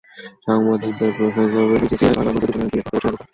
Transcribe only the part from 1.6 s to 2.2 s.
BCCI